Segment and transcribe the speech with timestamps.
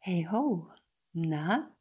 [0.00, 0.70] Hey ho,
[1.12, 1.74] na?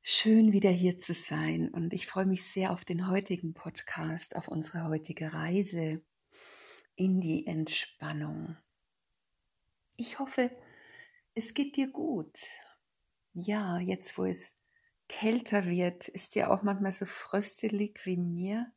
[0.00, 4.46] Schön wieder hier zu sein und ich freue mich sehr auf den heutigen Podcast, auf
[4.46, 6.00] unsere heutige Reise
[6.94, 8.56] in die Entspannung.
[9.96, 10.56] Ich hoffe,
[11.34, 12.38] es geht dir gut.
[13.34, 14.56] Ja, jetzt wo es
[15.08, 18.72] kälter wird, ist dir auch manchmal so fröstelig wie mir.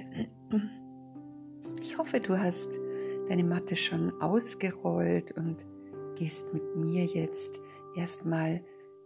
[1.83, 2.79] ich hoffe, du hast
[3.29, 5.65] deine Matte schon ausgerollt und
[6.17, 7.61] gehst mit mir jetzt
[7.97, 8.61] erstmal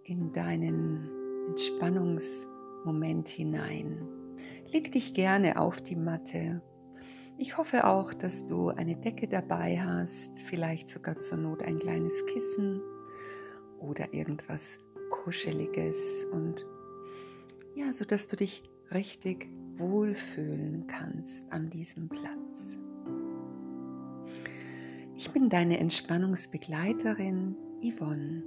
[0.05, 1.09] in deinen
[1.49, 4.18] Entspannungsmoment hinein.
[4.71, 6.61] Leg dich gerne auf die Matte.
[7.39, 12.27] Ich hoffe auch, dass du eine Decke dabei hast, vielleicht sogar zur Not ein kleines
[12.27, 12.83] Kissen
[13.79, 14.79] oder irgendwas
[15.11, 16.67] Kuscheliges und
[17.77, 18.63] ja, so dass du dich
[18.93, 19.49] richtig
[19.79, 22.77] wohlfühlen kannst an diesem Platz.
[25.17, 28.43] Ich bin deine Entspannungsbegleiterin Yvonne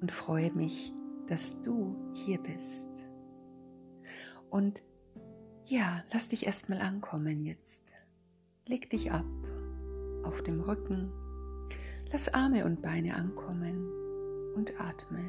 [0.00, 0.92] und freue mich,
[1.26, 2.86] dass du hier bist.
[4.50, 4.80] Und
[5.66, 7.90] ja, lass dich erstmal ankommen jetzt.
[8.66, 9.24] Leg dich ab
[10.22, 11.10] auf dem Rücken,
[12.12, 13.88] lass Arme und Beine ankommen
[14.54, 15.24] und atme.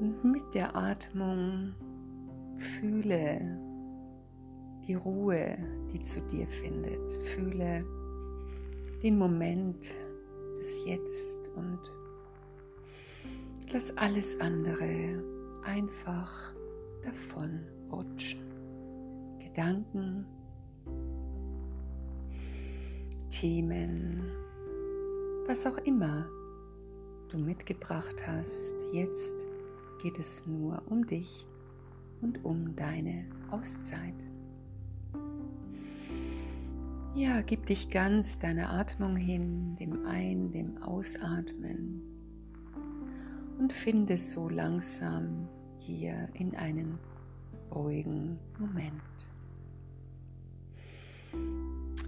[0.00, 1.74] Und mit der Atmung
[2.58, 3.40] fühle
[4.86, 5.56] die Ruhe,
[5.92, 7.12] die zu dir findet.
[7.34, 7.84] Fühle
[9.02, 9.84] den Moment
[10.60, 11.80] des Jetzt und
[13.70, 15.22] lass alles andere
[15.64, 16.55] einfach
[17.06, 18.40] davon rutschen.
[19.38, 20.26] Gedanken,
[23.30, 24.22] Themen,
[25.46, 26.26] was auch immer
[27.28, 28.72] du mitgebracht hast.
[28.92, 29.32] Jetzt
[30.02, 31.46] geht es nur um dich
[32.20, 34.14] und um deine Auszeit.
[37.14, 42.02] Ja, gib dich ganz deiner Atmung hin, dem Ein-, dem Ausatmen
[43.58, 45.48] und finde so langsam
[45.86, 46.98] hier in einen
[47.72, 48.92] ruhigen Moment.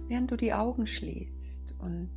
[0.07, 2.09] Während du die Augen schließt und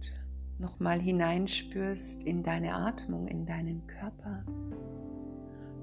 [0.59, 4.45] nochmal hineinspürst in deine Atmung, in deinen Körper,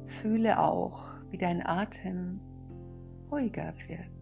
[0.07, 2.39] fühle auch, wie dein Atem
[3.31, 4.19] ruhiger wird.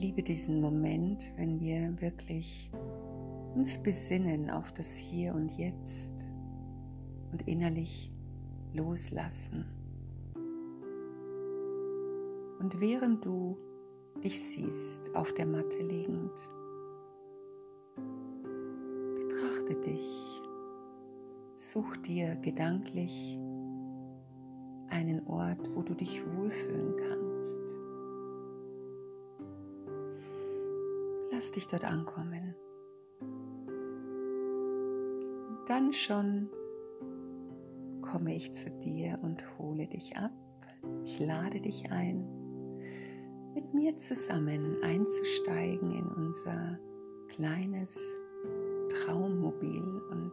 [0.00, 2.70] liebe diesen Moment, wenn wir wirklich
[3.54, 6.12] uns besinnen auf das Hier und Jetzt
[7.32, 8.12] und innerlich
[8.72, 9.64] loslassen.
[12.60, 13.56] Und während du
[14.22, 16.32] dich siehst auf der Matte liegend,
[19.16, 20.42] betrachte dich,
[21.56, 23.38] such dir gedanklich
[24.88, 27.56] einen Ort, wo du dich wohlfühlen kannst.
[31.32, 32.49] Lass dich dort ankommen.
[35.70, 36.48] Dann schon
[38.02, 40.32] komme ich zu dir und hole dich ab.
[41.04, 42.26] Ich lade dich ein,
[43.54, 46.76] mit mir zusammen einzusteigen in unser
[47.28, 48.00] kleines
[48.88, 50.32] Traummobil und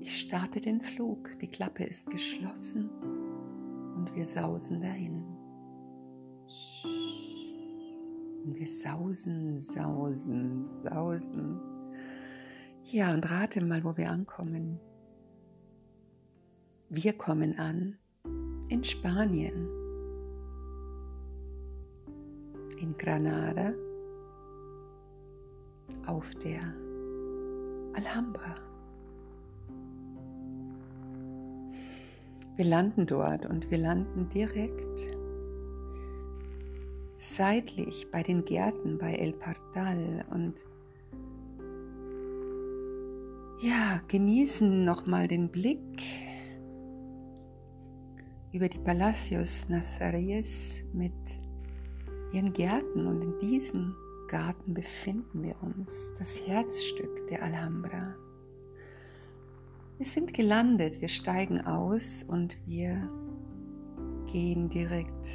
[0.00, 1.38] ich starte den Flug.
[1.40, 2.90] Die Klappe ist geschlossen
[3.94, 5.24] und wir sausen dahin.
[8.44, 11.75] Und wir sausen, sausen, sausen.
[12.88, 14.78] Ja, und rate mal, wo wir ankommen.
[16.88, 17.98] Wir kommen an
[18.68, 19.68] in Spanien,
[22.78, 23.72] in Granada,
[26.06, 26.60] auf der
[27.94, 28.54] Alhambra.
[32.54, 35.16] Wir landen dort und wir landen direkt
[37.18, 40.54] seitlich bei den Gärten bei El Partal und
[43.60, 46.02] ja, genießen nochmal den Blick
[48.52, 51.12] über die Palacios Nazaríes mit
[52.32, 53.94] ihren Gärten und in diesem
[54.28, 58.14] Garten befinden wir uns, das Herzstück der Alhambra.
[59.98, 63.08] Wir sind gelandet, wir steigen aus und wir
[64.30, 65.28] gehen direkt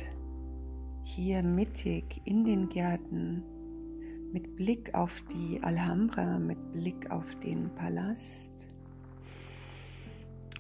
[1.04, 3.44] hier mittig in den Gärten
[4.32, 8.52] mit Blick auf die Alhambra, mit Blick auf den Palast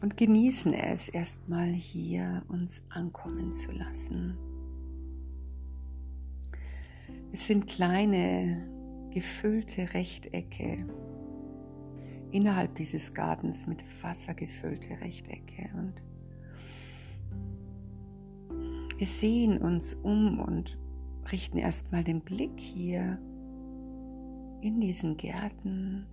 [0.01, 4.37] und genießen es erstmal hier uns ankommen zu lassen.
[7.31, 8.67] Es sind kleine
[9.13, 10.85] gefüllte Rechtecke
[12.31, 15.93] innerhalb dieses Gartens mit Wasser gefüllte Rechtecke und
[18.97, 20.77] wir sehen uns um und
[21.31, 23.19] richten erstmal den Blick hier
[24.61, 26.05] in diesen Gärten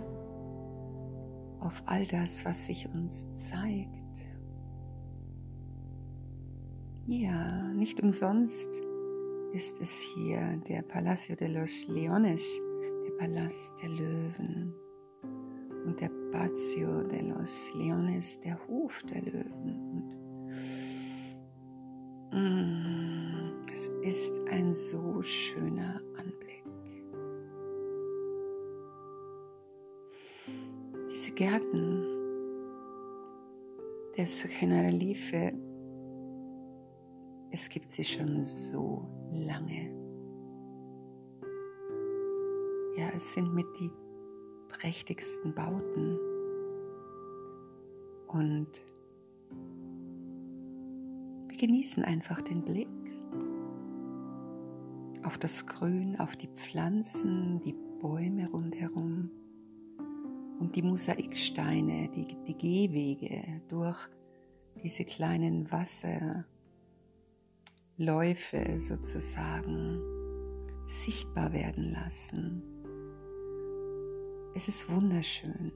[1.61, 3.99] auf all das, was sich uns zeigt.
[7.07, 8.77] Ja, nicht umsonst
[9.53, 12.45] ist es hier der Palacio de los Leones,
[13.07, 14.75] der Palast der Löwen
[15.87, 20.19] und der Patio de los Leones, der Hof der Löwen.
[22.31, 26.01] Und mm, es ist ein so schöner
[31.39, 32.05] Gärten.
[34.17, 35.53] Des Generalife,
[37.53, 39.89] es gibt sie schon so lange.
[42.97, 43.89] Ja, es sind mit die
[44.69, 46.19] prächtigsten Bauten.
[48.27, 48.67] Und
[51.47, 52.89] wir genießen einfach den Blick
[55.23, 59.31] auf das Grün, auf die Pflanzen, die Bäume rundherum
[60.59, 63.99] und die Mosaiksteine, die, die Gehwege durch
[64.83, 66.45] diese kleinen Wasserläufe
[68.79, 70.01] sozusagen
[70.87, 72.63] sichtbar werden lassen.
[74.55, 75.73] Es ist wunderschön.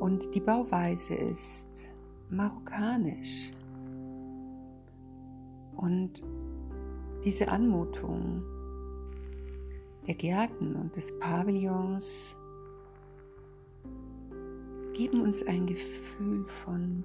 [0.00, 1.86] Und die Bauweise ist
[2.30, 3.52] marokkanisch.
[5.76, 6.22] Und
[7.24, 8.42] diese Anmutung
[10.06, 12.34] der Gärten und des Pavillons
[15.00, 17.02] geben uns ein Gefühl von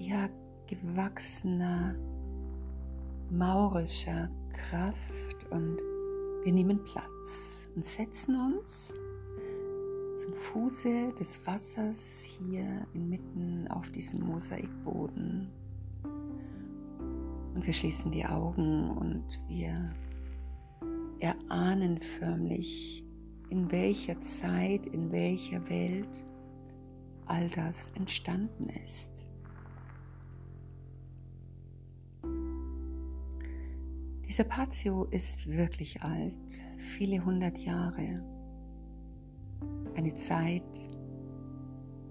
[0.00, 0.28] ja,
[0.66, 1.94] gewachsener
[3.30, 5.78] maurischer Kraft und
[6.42, 8.92] wir nehmen Platz und setzen uns
[10.20, 15.48] zum Fuße des Wassers hier inmitten auf diesem Mosaikboden.
[17.54, 19.94] Und wir schließen die Augen und wir
[21.20, 23.04] erahnen förmlich
[23.50, 26.24] in welcher Zeit, in welcher Welt
[27.26, 29.12] all das entstanden ist.
[34.26, 36.34] Dieser Patio ist wirklich alt,
[36.96, 38.24] viele hundert Jahre.
[39.96, 40.62] Eine Zeit,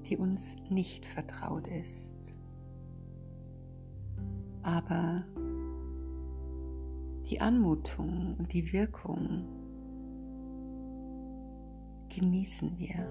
[0.09, 2.17] die uns nicht vertraut ist.
[4.61, 5.23] Aber
[7.29, 9.58] die Anmutung und die Wirkung
[12.09, 13.07] genießen wir.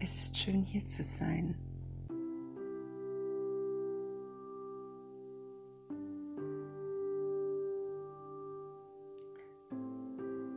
[0.00, 1.54] Es ist schön hier zu sein.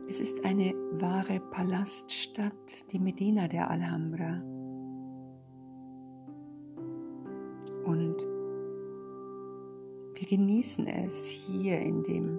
[0.08, 2.52] Es ist eine wahre Palaststadt,
[2.92, 4.42] die Medina der Alhambra.
[7.84, 8.16] Und
[10.14, 12.38] wir genießen es hier in dem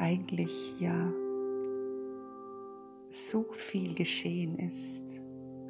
[0.00, 1.12] eigentlich ja
[3.10, 5.20] so viel geschehen ist.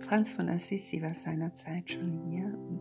[0.00, 2.80] Franz von Assisi war seinerzeit schon hier und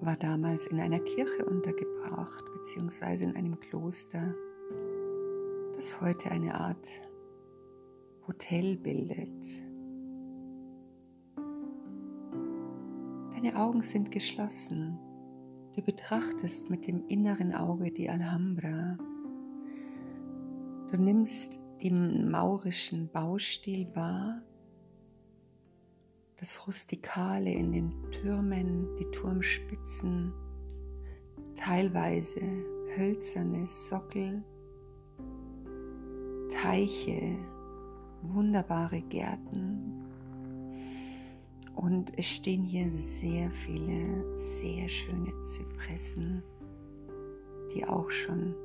[0.00, 4.34] war damals in einer Kirche untergebracht, beziehungsweise in einem Kloster,
[5.76, 6.88] das heute eine Art
[8.26, 9.28] Hotel bildet.
[13.34, 14.98] Deine Augen sind geschlossen.
[15.74, 18.98] Du betrachtest mit dem inneren Auge die Alhambra.
[20.90, 24.42] Du nimmst den maurischen Baustil wahr,
[26.36, 30.32] das Rustikale in den Türmen, die Turmspitzen,
[31.54, 32.40] teilweise
[32.96, 34.42] hölzerne Sockel,
[36.60, 37.36] Teiche,
[38.22, 40.08] wunderbare Gärten.
[41.76, 46.42] Und es stehen hier sehr viele, sehr schöne Zypressen,
[47.72, 48.56] die auch schon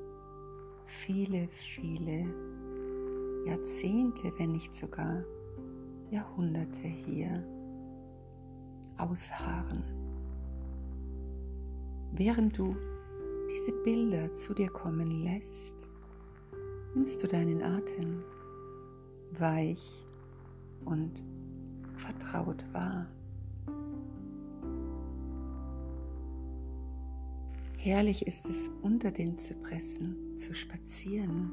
[0.86, 2.26] viele, viele
[3.46, 5.24] Jahrzehnte, wenn nicht sogar
[6.12, 7.44] Jahrhunderte hier
[8.98, 9.84] ausharren.
[12.14, 12.76] Während du
[13.54, 15.88] diese Bilder zu dir kommen lässt,
[16.94, 18.24] nimmst du deinen Atem
[19.32, 19.84] weich
[20.86, 21.12] und
[21.98, 23.08] vertraut wahr.
[27.86, 31.52] Herrlich ist es, unter den Zypressen zu spazieren.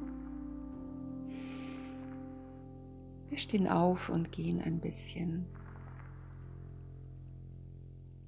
[3.28, 5.44] Wir stehen auf und gehen ein bisschen.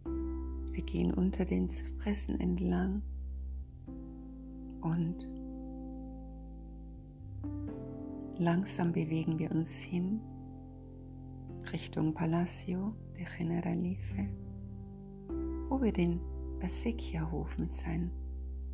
[0.04, 3.00] Wir gehen unter den Zypressen entlang
[4.82, 5.26] und
[8.36, 10.20] langsam bewegen wir uns hin
[11.72, 14.28] Richtung Palacio de Generalife,
[15.70, 16.20] wo wir den
[16.64, 18.10] Basekia-Hof mit seinen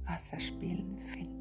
[0.06, 1.40] Wasserspielen finden.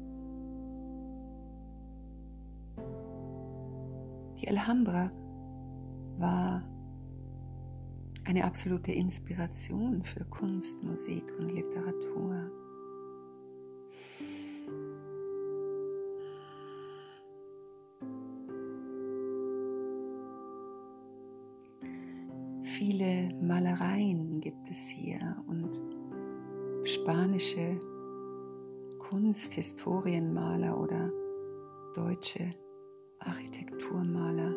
[4.40, 5.12] Die Alhambra
[6.18, 6.64] war
[8.24, 12.50] eine absolute Inspiration für Kunst, Musik und Literatur.
[22.76, 25.99] Viele Malereien gibt es hier und
[26.90, 27.80] spanische
[28.98, 31.12] Kunsthistorienmaler oder
[31.94, 32.50] deutsche
[33.20, 34.54] Architekturmaler.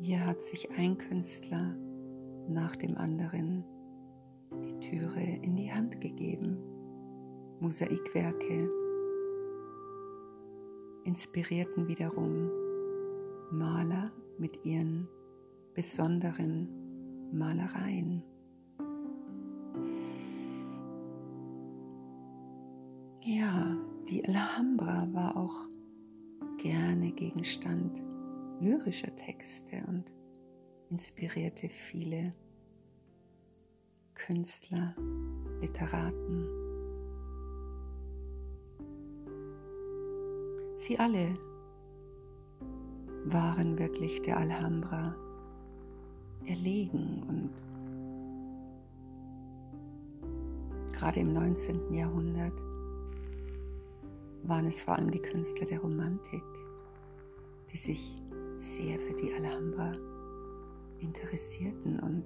[0.00, 1.74] Hier hat sich ein Künstler
[2.48, 3.64] nach dem anderen
[4.52, 6.56] die Türe in die Hand gegeben.
[7.58, 8.70] Mosaikwerke
[11.04, 12.50] inspirierten wiederum
[13.50, 15.08] Maler mit ihren
[15.74, 16.68] besonderen
[17.32, 18.22] Malereien.
[23.26, 23.74] Ja,
[24.06, 25.66] die Alhambra war auch
[26.58, 28.02] gerne Gegenstand
[28.60, 30.04] lyrischer Texte und
[30.90, 32.34] inspirierte viele
[34.14, 34.94] Künstler,
[35.62, 36.46] Literaten.
[40.76, 41.38] Sie alle
[43.24, 45.14] waren wirklich der Alhambra
[46.44, 47.50] erlegen und
[50.92, 51.94] gerade im 19.
[51.94, 52.73] Jahrhundert
[54.46, 56.42] waren es vor allem die Künstler der Romantik,
[57.72, 58.22] die sich
[58.56, 59.92] sehr für die Alhambra
[61.00, 62.24] interessierten und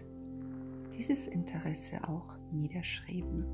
[0.97, 3.45] dieses Interesse auch niederschrieben.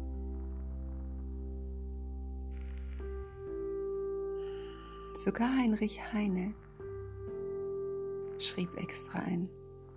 [5.25, 6.55] Sogar Heinrich Heine
[8.39, 9.49] schrieb extra ein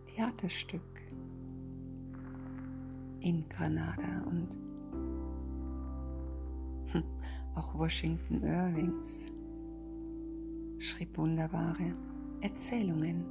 [0.07, 0.81] Theaterstück
[3.19, 4.66] in Granada und
[7.58, 9.26] auch Washington Irvings
[10.78, 11.94] schrieb wunderbare
[12.42, 13.26] Erzählungen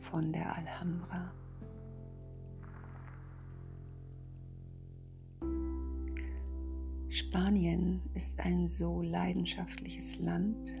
[0.00, 1.32] von der Alhambra.
[7.08, 10.74] Spanien ist ein so leidenschaftliches Land.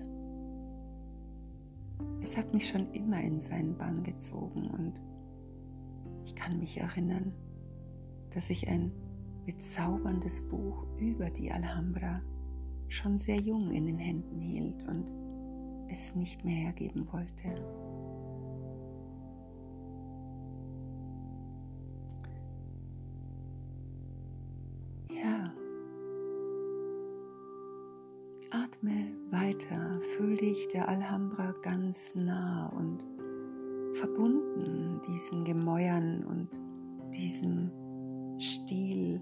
[2.20, 5.00] Es hat mich schon immer in seinen Bann gezogen und
[6.24, 7.32] ich kann mich erinnern,
[8.34, 8.90] dass ich ein
[9.44, 12.20] bezauberndes Buch über die Alhambra
[12.88, 15.10] schon sehr jung in den Händen hielt und
[15.90, 17.32] es nicht mehr hergeben wollte.
[25.10, 25.52] Ja,
[28.50, 33.02] atme weiter, fühl dich der Alhambra ganz nah und
[33.94, 36.48] verbunden diesen Gemäuern und
[37.12, 37.70] diesem
[38.40, 39.20] Stil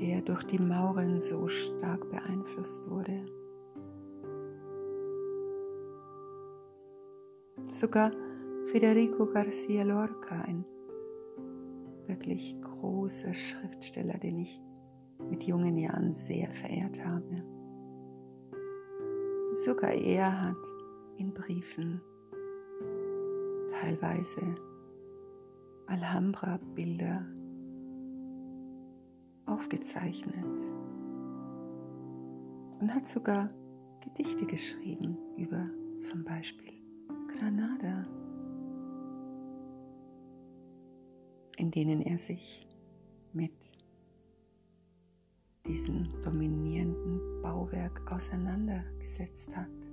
[0.00, 3.24] der durch die Mauren so stark beeinflusst wurde.
[7.68, 8.12] Sogar
[8.66, 10.64] Federico Garcia Lorca, ein
[12.06, 14.60] wirklich großer Schriftsteller, den ich
[15.30, 17.42] mit jungen Jahren sehr verehrt habe.
[19.54, 20.56] Sogar er hat
[21.16, 22.00] in Briefen
[23.70, 24.42] teilweise
[25.86, 27.24] Alhambra-Bilder
[29.46, 30.66] aufgezeichnet
[32.80, 33.50] und hat sogar
[34.00, 36.74] Gedichte geschrieben über zum Beispiel
[37.28, 38.06] Granada,
[41.56, 42.66] in denen er sich
[43.32, 43.52] mit
[45.66, 49.83] diesem dominierenden Bauwerk auseinandergesetzt hat.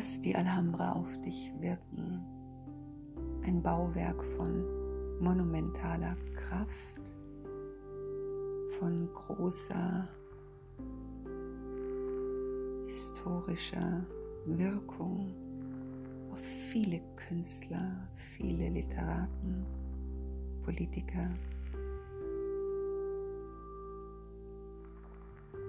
[0.00, 2.24] Lass die Alhambra auf dich wirken.
[3.44, 4.64] Ein Bauwerk von
[5.20, 7.02] monumentaler Kraft,
[8.78, 10.08] von großer
[12.86, 14.06] historischer
[14.46, 15.34] Wirkung
[16.32, 16.40] auf
[16.72, 19.66] viele Künstler, viele Literaten,
[20.64, 21.28] Politiker.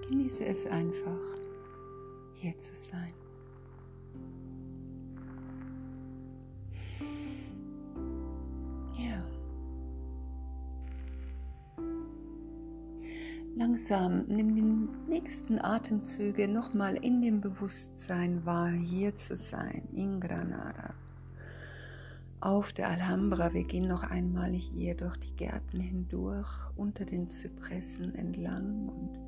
[0.08, 1.20] Genieße es einfach,
[2.40, 3.12] hier zu sein.
[13.72, 20.92] Langsam nimm die nächsten Atemzüge nochmal in dem Bewusstsein wahr, hier zu sein, in Granada
[22.40, 23.54] auf der Alhambra.
[23.54, 29.18] Wir gehen noch einmal hier durch die Gärten hindurch, unter den Zypressen entlang und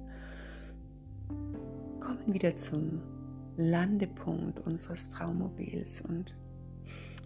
[2.00, 3.00] kommen wieder zum
[3.56, 6.36] Landepunkt unseres Traummobils und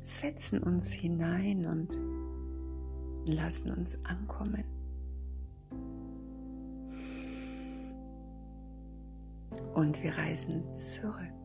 [0.03, 1.99] setzen uns hinein und
[3.29, 4.78] lassen uns ankommen.
[9.75, 11.39] Und wir reisen zurück.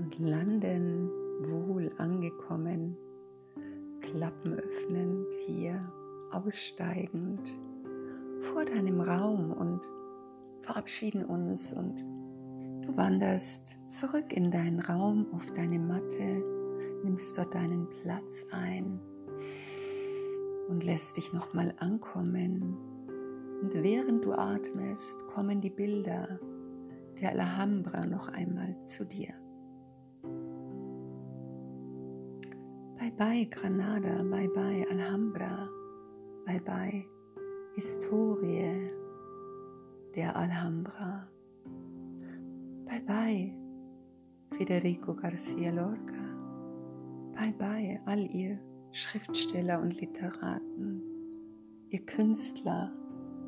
[0.00, 1.10] und landen
[1.42, 2.96] wohl angekommen,
[4.00, 5.80] Klappen öffnend hier,
[6.32, 7.40] aussteigend
[8.52, 9.80] vor deinem Raum und
[10.62, 11.96] verabschieden uns und
[12.86, 16.42] du wanderst zurück in deinen Raum auf deine Matte,
[17.04, 19.00] nimmst dort deinen Platz ein
[20.70, 22.76] und lässt dich nochmal ankommen.
[23.60, 26.40] Und während du atmest, kommen die Bilder
[27.20, 29.34] der Alhambra noch einmal zu dir.
[33.20, 35.68] bye Granada, bye bye Alhambra,
[36.46, 37.04] bye bye
[37.74, 38.90] Historie
[40.14, 41.28] der Alhambra,
[42.86, 43.52] bye bye
[44.56, 46.24] Federico Garcia Lorca,
[47.34, 48.58] bye bye all ihr
[48.92, 51.02] Schriftsteller und Literaten,
[51.90, 52.92] ihr Künstler,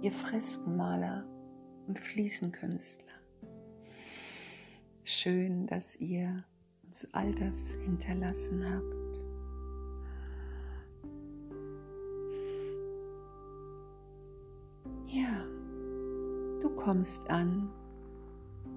[0.01, 1.25] ihr Freskenmaler
[1.87, 3.13] und Fliesenkünstler.
[5.05, 6.45] Schön, dass ihr
[6.85, 9.03] uns all das hinterlassen habt.
[16.83, 17.71] kommst an,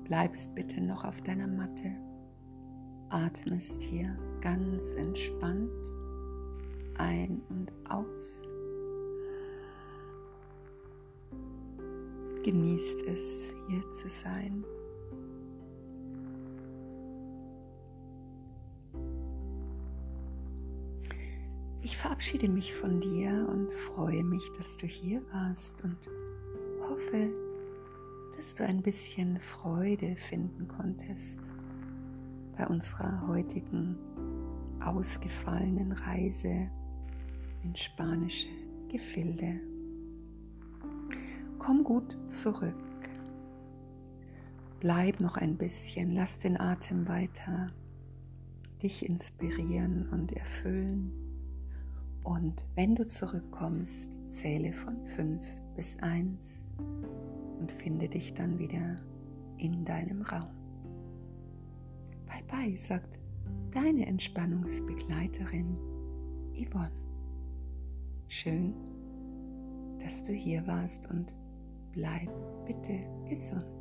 [0.04, 1.92] bleibst bitte noch auf deiner Matte,
[3.10, 5.95] atmest hier ganz entspannt
[6.98, 8.38] ein und aus.
[12.44, 14.64] Genießt es, hier zu sein.
[21.82, 25.98] Ich verabschiede mich von dir und freue mich, dass du hier warst und
[26.82, 27.30] hoffe,
[28.38, 31.40] dass du ein bisschen Freude finden konntest
[32.58, 33.98] bei unserer heutigen
[34.84, 36.70] ausgefallenen Reise
[37.66, 38.48] in spanische
[38.90, 39.60] Gefilde.
[41.58, 42.76] Komm gut zurück.
[44.80, 47.72] Bleib noch ein bisschen, lass den Atem weiter
[48.84, 51.12] dich inspirieren und erfüllen.
[52.24, 55.42] Und wenn du zurückkommst, zähle von 5
[55.76, 56.70] bis 1
[57.60, 58.98] und finde dich dann wieder
[59.58, 60.50] in deinem Raum.
[62.28, 63.18] Bye bye, sagt
[63.72, 65.78] deine Entspannungsbegleiterin
[66.54, 67.05] Yvonne.
[68.28, 68.74] Schön,
[70.04, 71.32] dass du hier warst und
[71.94, 72.30] bleib
[72.66, 73.75] bitte gesund.